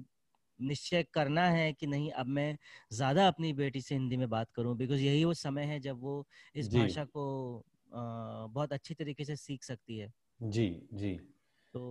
[0.59, 2.57] निश्चय करना है कि नहीं अब मैं
[2.93, 6.25] ज़्यादा अपनी बेटी से हिंदी में बात करूँ। बिकॉज़ यही वो समय है जब वो
[6.55, 7.25] इस भाषा को
[7.91, 7.97] अ,
[8.47, 11.15] बहुत अच्छी तरीके से सीख सकती है। जी जी।
[11.75, 11.83] तो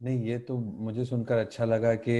[0.00, 2.14] नहीं ये तो मुझे सुनकर अच्छा लगा कि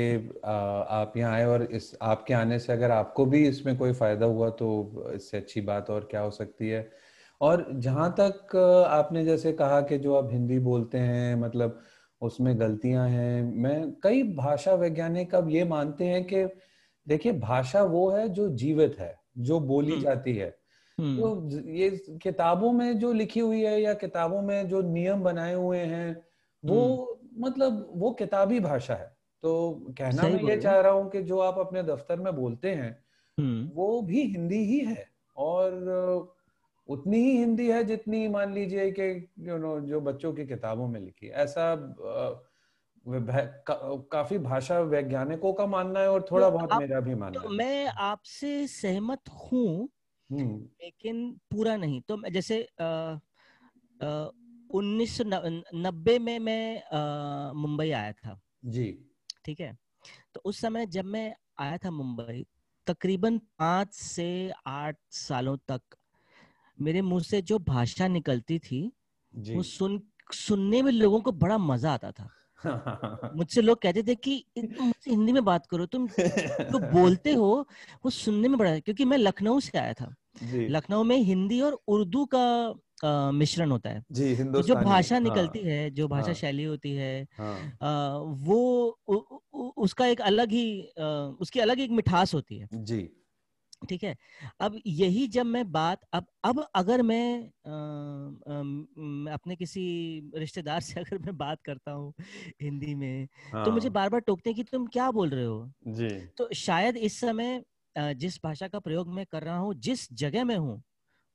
[0.44, 4.26] आ, आप यहाँ आए और इस आपके आने से अगर आपको भी इसमें कोई फ़ायदा
[4.28, 4.68] हुआ तो
[5.14, 6.82] इससे अच्छी बात और क्या हो सकती है।
[7.40, 8.56] और जहाँ तक
[8.88, 11.80] आपने जैसे कहा कि जो आप हिंदी बोलते हैं मतलब
[12.20, 16.44] उसमें गलतियाँ हैं मैं कई भाषा वैज्ञानिक अब ये मानते हैं कि
[17.08, 20.58] देखिए भाषा वो है जो जीवित है जो बोली हम्म। जाती है।
[20.98, 21.90] हम्म। तो ये
[22.22, 26.24] किताबों में जो लिखी हुई है या किताबों में जो नियम बनाए हुए हैं
[26.64, 31.22] वो हम्म। मतलब वो किताबी भाषा है। तो कहना मैं ये चाह रहा हूँ कि
[31.22, 33.04] जो आप अपने दफ्तर में बोलते हैं
[33.74, 35.70] वो भी हिंदी ही है और
[36.88, 39.08] उतनी ही हिंदी है जितनी मान लीजिए कि
[39.48, 41.74] यू नो जो बच्चों की किताबों में लिखी ऐसा
[43.06, 43.74] का,
[44.12, 47.48] काफ़ी भाषा वैज्ञानिकों का मानना है और तो थोड़ा बहुत आप मेरा भी मानना तो
[47.48, 49.88] है। मैं आपसे सहमत हूँ
[50.30, 52.60] हम्म। लेकिन पूरा नहीं। तो जैसे
[54.70, 55.24] उन्नीस सौ
[55.74, 56.82] नब्बे में मैं
[57.56, 58.88] मुंबई आया था। जी।
[59.44, 59.76] ठीक है?
[60.34, 62.46] तो उस समय जब मैं आया था मुंबई
[62.86, 64.28] तकरीबन पाँच से
[64.66, 65.80] आठ सालों तक
[66.78, 68.90] मेरे मुँह से जो भाषा निकलती थी
[69.52, 70.00] वो सुन
[70.34, 72.30] सुनने में लोगों को बड़ा मज़ा आता था।
[73.32, 76.08] मुझसे लोग कहते थे कि मुझसे हिंदी में बात करो तुम
[76.64, 77.48] जो बोलते हो
[78.04, 80.14] वो सुनने में बड़ा क्योंकि मैं लखनऊ से आया था।
[80.68, 85.60] लखनऊ में हिंदी और उर्दू का मिश्रण होता है। जी तो जो भाषा हाँ। निकलती
[85.60, 87.86] है जो भाषा हाँ शैली होती है हाँ। अ,
[88.40, 88.58] वो
[89.08, 89.14] उ,
[89.54, 91.04] उ, उसका एक अलग ही अ,
[91.40, 92.98] उसकी अलग ही एक मिठास होती है। जी।
[93.82, 94.14] ठीक है?
[94.60, 97.70] अब यही जब मैं बात अब अब अगर मैं अ,
[98.50, 99.82] अम, अपने किसी
[100.34, 102.12] रिश्तेदार से अगर मैं बात करता हूँ
[102.62, 105.44] हिंदी में हाँ। तो मुझे हाँ। बार बार टोकते हैं कि तुम क्या बोल रहे
[105.44, 105.70] हो?
[105.88, 107.62] जी। तो शायद इस समय
[107.96, 110.82] जिस भाषा का प्रयोग मैं कर रहा हूँ जिस जगह में हूँ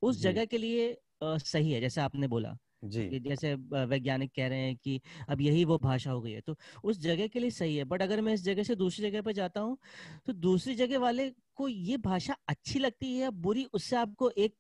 [0.01, 4.75] उस जगह के लिए सही है जैसे आपने बोला। जी। जैसे वैज्ञानिक कह रहे हैं
[4.75, 7.83] कि अब यही वो भाषा हो गई है तो उस जगह के लिए सही है।
[7.83, 9.77] बट अगर मैं इस जगह से दूसरी जगह पे जाता हूँ
[10.25, 14.55] तो दूसरी जगह वाले को ये भाषा अच्छी लगती है या बुरी उससे आपको एक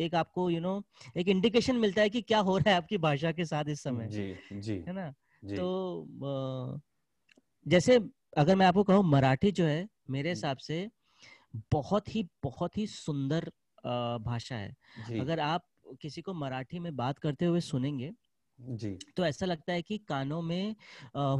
[0.00, 2.76] एक आपको यू you नो know, एक इंडिकेशन मिलता है कि क्या हो रहा है
[2.76, 5.14] आपकी भाषा के साथ इस समय जी जी है ना?
[5.44, 6.80] जी। तो
[7.66, 8.00] जैसे
[8.38, 10.88] अगर मैं आपको कहूँ मराठी जो है मेरे हिसाब से
[11.72, 13.50] बहुत ही बहुत ही सुंदर
[14.26, 14.76] भाषा है।
[15.20, 15.66] अगर आप
[15.96, 18.12] किसी को मराठी में बात करते हुए सुनेंगे
[18.76, 20.74] जी। तो ऐसा लगता है कि कानों में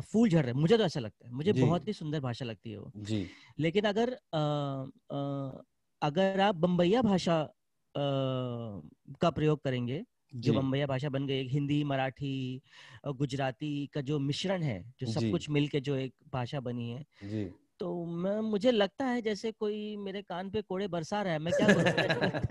[0.02, 2.70] फूल झड़ रहे हैं। मुझे तो ऐसा लगता है। मुझे बहुत ही सुंदर भाषा लगती
[2.70, 3.18] है वो। जी।
[3.60, 4.38] लेकिन अगर अ,
[5.12, 5.62] अ,
[6.02, 7.50] अगर आप बम्बैया भाषा अ,
[7.94, 10.04] का प्रयोग करेंगे
[10.36, 12.32] जो बम्बैया भाषा बन गई हिंदी मराठी
[13.08, 17.04] गुजराती का जो मिश्रण है जो सब कुछ मिल के जो एक भाषा बनी है
[17.22, 17.42] जी।
[17.80, 21.54] तो मैं मुझे लगता है जैसे कोई मेरे कान पे कोड़े बरसा रहा है मैं
[21.54, 21.68] क्या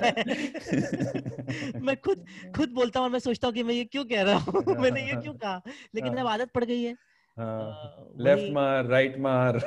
[0.01, 0.13] है
[1.81, 2.23] मैं खुद
[2.55, 4.63] खुद बोलता हूँ मैं सोचता हूँ कि मैं ये क्यों कह रहा हूँ?
[4.81, 5.61] मैंने ये क्यों कहा?
[5.95, 6.97] लेकिन अब आदत पड़ गई है
[7.37, 9.59] हाँ। लेफ़्ट मार राइट मार।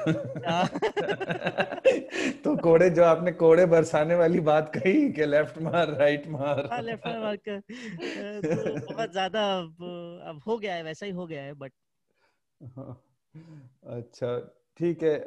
[2.44, 6.80] तो कोड़े जो आपने कोड़े बरसाने वाली बात कही कि लेफ़्ट मार राइट मार। हाँ
[6.82, 7.60] लेफ़्ट मार कर
[8.44, 9.82] तो बहुत ज़्यादा अब
[10.28, 11.72] अब हो गया है वैसा ही हो गया है बट
[13.88, 14.28] अच्छा
[14.78, 15.18] ठीक है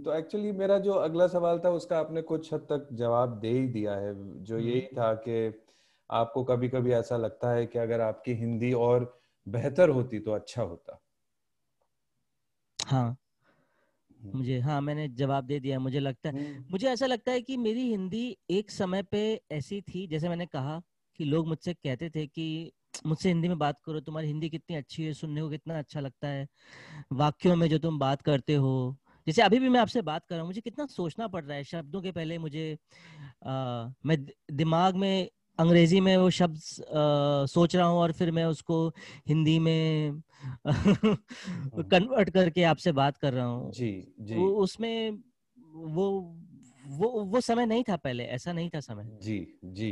[0.00, 3.66] तो एक्चुअली मेरा जो अगला सवाल था उसका आपने कुछ हद तक जवाब दे ही
[3.68, 5.62] दिया है। जो यही हम्म। था कि
[6.10, 10.62] आपको कभी कभी ऐसा लगता है कि अगर आपकी हिंदी और बेहतर होती तो अच्छा
[10.62, 11.00] होता।
[12.86, 13.16] हाँ।
[14.22, 17.40] हम्म। मुझे हाँ मैंने जवाब दे दिया मुझे लगता है हम्म, मुझे ऐसा लगता है
[17.40, 20.82] कि मेरी हिंदी एक समय पे ऐसी थी जैसे मैंने कहा
[21.16, 22.72] कि लोग मुझसे कहते थे कि
[23.06, 26.28] मुझसे हिंदी में बात करो तुम्हारी हिंदी कितनी अच्छी है सुनने को कितना अच्छा लगता
[26.28, 26.46] है
[27.12, 30.42] वाक्यों में जो तुम बात करते हो। जैसे अभी भी मैं आपसे बात कर रहा
[30.42, 32.78] हूँ मुझे कितना सोचना पड़ रहा है शब्दों के पहले मुझे
[33.46, 35.28] आ, मैं दिमाग में
[35.58, 38.88] अंग्रेज़ी में वो शब्द आ, सोच रहा हूँ और फिर मैं उसको
[39.28, 40.10] हिंदी में
[40.66, 45.10] हम्म, कन्वर्ट करके आपसे बात कर रहा हूँ। जी जी। वो उसमें
[45.74, 46.10] वो
[46.88, 49.90] वो वो समय नहीं था पहले ऐसा नहीं था समय। जी जी।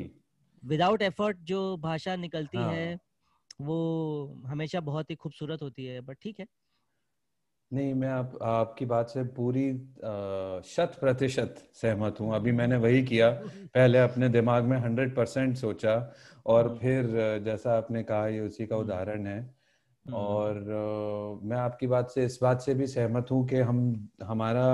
[0.65, 2.67] विदाउट एफर्ट जो भाषा निकलती हाँ.
[2.67, 3.01] है। हाँ
[3.63, 3.77] वो
[4.47, 6.47] हमेशा बहुत ही खूबसूरत होती है बट ठीक है।
[7.71, 13.03] नहीं मैं आप आपकी बात से पूरी अ, शत प्रतिशत सहमत हूँ। अभी मैंने वही
[13.05, 13.31] किया।
[13.75, 15.95] पहले अपने दिमाग में हंड्रेड परसेंट सोचा
[16.47, 17.07] और हम्म, फिर
[17.45, 19.39] जैसा आपने कहा ये उसी का हम्म, उदाहरण है।
[20.07, 23.81] हम्म, और अ, मैं आपकी बात से इस बात से भी सहमत हूँ कि हम
[24.25, 24.67] हमारा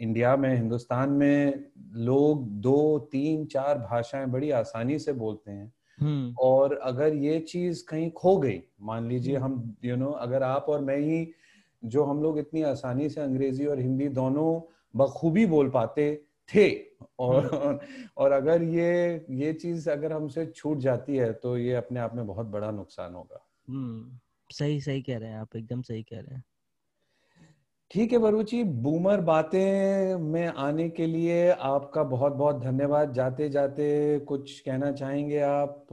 [0.00, 1.64] इंडिया में हिंदुस्तान में
[1.96, 7.84] लोग दो तीन चार भाषाएँ बड़ी आसानी से बोलते हैं। हम्म, और अगर ये चीज़
[7.86, 11.26] कहीं खो गई मान लीजिए हम्म, हम यू नो अगर आप और मैं ही
[11.82, 14.60] जो हम लोग इतनी आसानी से अंग्रेज़ी और हिंदी दोनों
[14.96, 16.14] बखूबी बोल पाते
[16.48, 16.68] थे
[17.18, 17.48] और हम्म,
[18.16, 22.26] और अगर ये ये चीज़ अगर हमसे छूट जाती है तो ये अपने आप में
[22.26, 24.18] बहुत बड़ा नुकसान होगा। हम्म,
[24.50, 26.44] सही सही कह रहे हैं आप एकदम सही कह रहे हैं।
[27.92, 33.88] ठीक है वरुचि बूमर बातें में आने के लिए आपका बहुत बहुत धन्यवाद। जाते जाते
[34.28, 35.86] कुछ कहना चाहेंगे आप?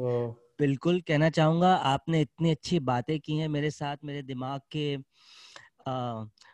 [0.59, 4.85] बिल्कुल, कहना चाहूँगा, आपने इतनी अच्छी बातें की हैं मेरे साथ, मेरे दिमाग के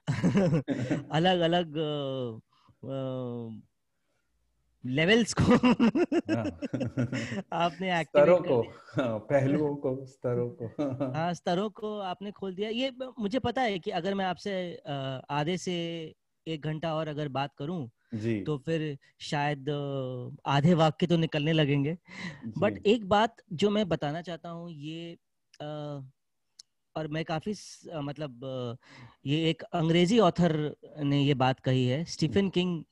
[1.12, 1.74] अलग अलग
[4.86, 6.46] लेवल्स को हाँ।
[7.54, 8.62] आपने स्तरों को
[8.96, 10.66] हाँ, पहलुओं को स्तरों को।
[11.16, 14.76] हाँ स्तरों को आपने खोल दिया। ये मुझे पता है कि अगर मैं आपसे
[15.30, 15.74] आधे से
[16.48, 19.70] एक घंटा और अगर बात करूँ जी। तो फिर शायद
[20.46, 21.98] आधे वाक्य तो निकलने लगेंगे।
[22.58, 25.18] बट एक बात जो मैं बताना चाहता हूँ ये
[25.62, 26.02] आ,
[26.96, 27.54] और मैं काफ़ी
[27.96, 28.46] मतलब
[29.26, 32.84] ये एक अंग्रेज़ी ऑथर ने ये बात कही है स्टीफन किंग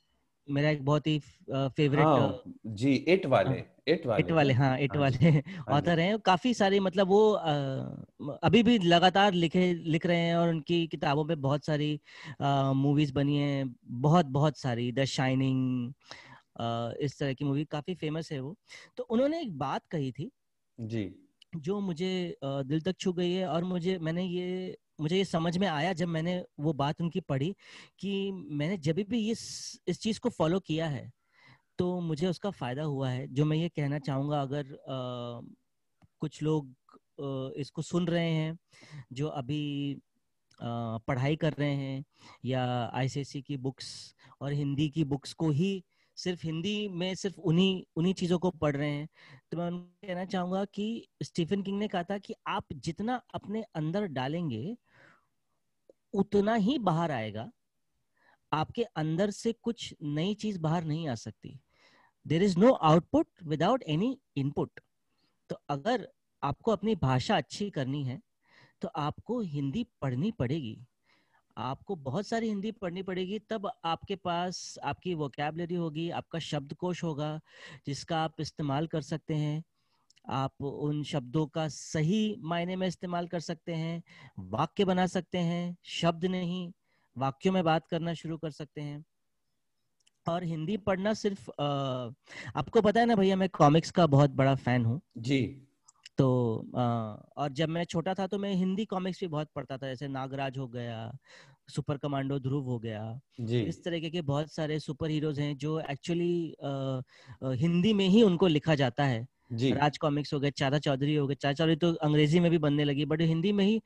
[0.48, 4.96] मेरा एक बहुत ही फेवरेट हाँ, जी इट वाले इट वाले इट वाले हाँ इट
[4.96, 5.30] हाँ वाले
[5.70, 7.52] ऑथर हाँ हैं। काफ़ी सारे मतलब वो आ,
[8.44, 12.00] अभी भी लगातार लिखे लिख रहे हैं और उनकी किताबों पे बहुत सारी
[12.76, 15.94] मूवीज़ बनी हैं। बहुत बहुत सारी द शाइनिंग
[17.02, 18.56] इस तरह की मूवी काफ़ी फ़ेमस है वो।
[18.98, 20.32] तो उन्होंने एक बात कही थी
[20.78, 21.04] जी।
[21.56, 25.68] जो मुझे दिल तक छू गई है और मुझे मैंने ये मुझे ये समझ में
[25.68, 27.56] आया जब मैंने वो बात उनकी पढ़ी
[28.00, 29.42] कि मैंने जब भी इस
[29.88, 31.12] इस चीज़ को फॉलो किया है
[31.80, 35.42] तो मुझे उसका फ़ायदा हुआ है। जो मैं ये कहना चाहूँगा अगर आ,
[36.20, 36.70] कुछ लोग
[37.22, 38.58] आ, इसको सुन रहे हैं
[39.14, 39.94] जो अभी
[40.62, 42.04] आ, पढ़ाई कर रहे हैं
[42.46, 45.84] या आईसीएससी की बुक्स और हिंदी की बुक्स को ही
[46.18, 49.08] सिर्फ़ हिंदी में सिर्फ़ उन्हीं उन्हीं चीज़ों को पढ़ रहे हैं।
[49.52, 53.64] तो मैं उनको कहना चाहूँगा कि स्टीफन किंग ने कहा था कि आप जितना अपने
[53.76, 54.78] अंदर डालेंगे,
[56.14, 57.50] उतना ही बाहर आएगा।
[58.52, 61.60] आपके अंदर से कुछ नई चीज़ बाहर नहीं आ सकती।
[62.26, 64.80] There is no output without any input
[65.50, 66.08] तो अगर
[66.44, 68.20] आपको अपनी भाषा अच्छी करनी है
[68.82, 70.78] तो आपको हिंदी पढ़नी पड़ेगी।
[71.58, 77.40] आपको बहुत सारी हिंदी पढ़नी पड़ेगी तब आपके पास आपकी वोकेबलरी होगी आपका शब्दकोश होगा
[77.86, 79.64] जिसका आप इस्तेमाल कर सकते हैं।
[80.32, 84.04] आप उन शब्दों का सही मायने में इस्तेमाल कर सकते हैं
[84.52, 86.72] वाक्य बना सकते हैं शब्द नहीं
[87.16, 89.04] वाक्यों में बात करना शुरू कर सकते हैं।
[90.26, 91.66] और हिंदी पढ़ना सिर्फ़ आ,
[92.56, 95.68] आपको पता है ना भैया मैं कॉमिक्स का बहुत बड़ा फ़ैन हूँ। जी।
[96.18, 96.28] तो
[96.78, 96.84] आ,
[97.38, 100.58] और जब मैं छोटा था तो मैं हिंदी कॉमिक्स भी बहुत पढ़ता था जैसे नागराज
[100.58, 101.12] हो गया
[101.70, 103.04] सुपर कमांडो ध्रुव हो गया
[103.42, 106.56] जी। इस तरीके के बहुत सारे सुपर हीरोज हैं जो एक्चुअली
[107.58, 111.28] हिंदी में ही उनको लिखा जाता है। जी। राज कॉमिक्स हो गए चारा चौधरी हो
[111.28, 113.82] गए चारा चौधरी तो अंग्रेज़ी में भी बनने लगी बट हिंदी में ही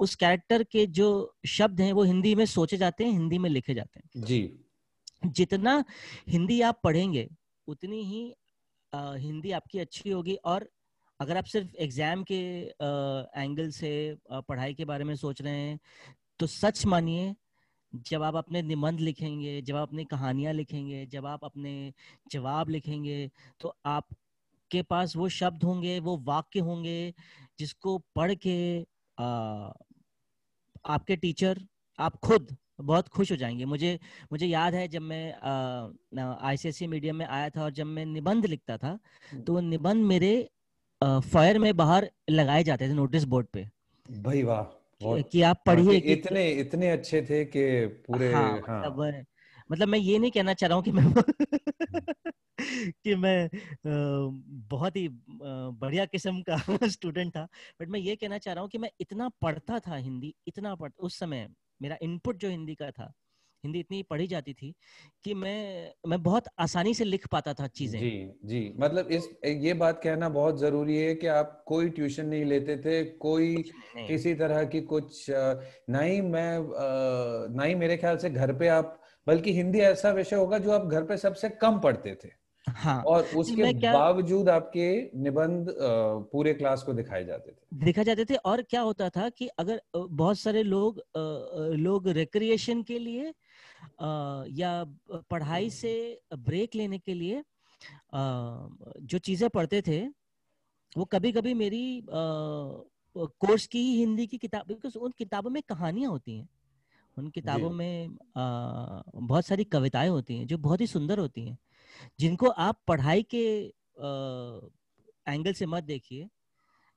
[0.00, 1.08] उस कैरेक्टर के जो
[1.48, 4.40] शब्द हैं वो हिंदी में सोचे जाते हैं हिंदी में लिखे जाते हैं। जी।
[5.28, 5.82] जितना
[6.28, 7.28] हिंदी आप पढ़ेंगे
[7.68, 8.32] उतनी ही
[8.92, 10.68] आ, हिंदी आपकी अच्छी होगी और
[11.24, 12.38] अगर आप सिर्फ़ एग्ज़ाम के
[13.42, 13.90] एंगल से
[14.48, 15.78] पढ़ाई के बारे में सोच रहे हैं
[16.38, 17.34] तो सच मानिए
[17.92, 21.92] जब आप अपने निबंध लिखेंगे जब आप अपनी कहानियाँ लिखेंगे जब आप अपने
[22.32, 27.14] जवाब लिखेंगे तो आपके पास वो शब्द होंगे वो वाक्य होंगे
[27.58, 28.56] जिसको पढ़ के
[29.18, 29.26] आ,
[30.86, 31.60] आपके टीचर
[31.98, 33.98] आप खुद बहुत खुश हो जाएँगे। मुझे
[34.32, 35.34] मुझे याद है जब मैं
[36.40, 38.98] आईसीएससी मीडियम में आया था और जब मैं निबंध लिखता था
[39.46, 40.50] तो वो निबंध मेरे
[41.02, 43.68] फायर में बाहर लगाए जाते थे नोटिस बोर्ड पे
[44.10, 44.62] भाई वाह
[45.22, 48.90] कि आप पढ़िए इतने इतने अच्छे थे कि पूरे हाँ, हाँ.
[48.90, 49.24] मतलब,
[49.70, 51.12] मतलब मैं ये नहीं कहना चाह रहा हूँ कि मैं
[53.04, 53.50] कि मैं
[54.68, 56.56] बहुत ही बढ़िया किस्म का
[56.88, 57.48] स्टूडेंट था
[57.80, 60.90] बट मैं ये कहना चाह रहा हूँ कि मैं इतना पढ़ता था हिंदी इतना पढ़
[60.98, 61.48] उस समय
[61.82, 63.12] मेरा इनपुट जो हिंदी का था
[63.64, 64.74] हिंदी इतनी पढ़ी जाती थी
[65.24, 68.10] कि मैं मैं बहुत आसानी से लिख पाता था चीज़ें। जी
[68.44, 72.76] जी। मतलब इस ये बात कहना बहुत ज़रूरी है कि आप कोई ट्यूशन नहीं लेते
[72.76, 73.62] थे कोई
[74.06, 76.48] किसी तरह की कुछ ना ही मैं
[77.56, 80.86] ना ही मेरे ख्याल से घर पे आप बल्कि हिंदी ऐसा विषय होगा जो आप
[80.86, 82.28] घर पे सबसे कम पढ़ते थे।
[82.66, 85.74] हाँ। और उसके बावजूद आपके निबंध
[86.32, 89.80] पूरे क्लास को दिखाए जाते थे। दिखाए जाते थे और क्या होता था कि अगर
[89.96, 91.00] बहुत सारे लोग
[91.76, 93.32] लोग रिक्रिएशन के लिए
[94.52, 94.72] या
[95.30, 95.92] पढ़ाई से
[96.38, 97.42] ब्रेक लेने के लिए
[98.14, 100.00] जो चीज़ें पढ़ते थे
[100.92, 106.10] वो कभी कभी मेरी कोर्स की ही हिंदी की किताब बिकॉज़ उन किताबों में कहानियाँ
[106.10, 106.48] होती हैं।
[107.16, 111.58] उन किताबों में आ, बहुत सारी कविताएँ होती हैं जो बहुत ही सुंदर होती हैं।
[112.20, 113.44] जिनको आप पढ़ाई के
[115.28, 116.28] एंगल से मत देखिए।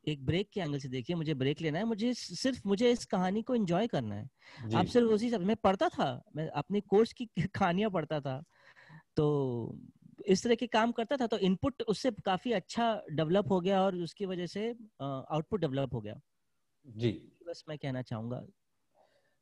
[0.08, 3.42] एक ब्रेक के एंगल से देखिए मुझे ब्रेक लेना है मुझे सिर्फ़ मुझे इस कहानी
[3.44, 4.30] को एंजॉय करना है।
[4.76, 8.42] आप सिर्फ़ उसी सब मैं पढ़ता था मैं अपनी कोर्स की कहानियाँ पढ़ता था
[9.16, 9.28] तो
[10.26, 13.96] इस तरह के काम करता था तो इनपुट उससे काफ़ी अच्छा डेवलप हो गया और
[13.96, 14.70] उसकी वजह से
[15.02, 16.20] आउटपुट डेवलप हो गया।
[16.86, 17.12] जी।
[17.48, 18.46] बस मैं कहना चाहूँगा।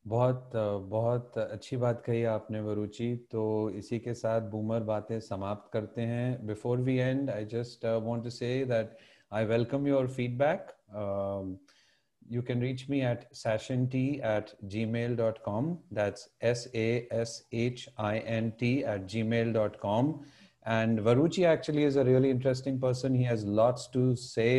[0.05, 0.51] बहुत
[0.89, 6.45] बहुत अच्छी बात कही आपने वरुचि। तो इसी के साथ बूमर बातें समाप्त करते हैं।
[6.47, 8.97] Before we end I just want to say that
[9.31, 10.67] I welcome your feedback
[12.31, 14.51] you can reach me at sashin T at
[14.91, 20.13] Gmail dot com that's S A S H I N T at Gmail dot com
[20.65, 24.51] and Varuchi actually is a really interesting person he has lots to say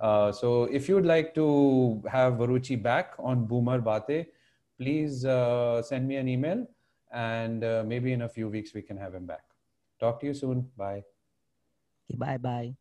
[0.00, 1.50] so if you like to
[2.14, 4.24] have Varuchi back on Boomer बातें
[4.78, 6.66] please uh, send me an email
[7.12, 9.44] and uh, maybe in a few weeks we can have him back.
[10.00, 10.70] Talk to you soon.
[10.76, 11.02] Bye.
[12.16, 12.74] Bye bye.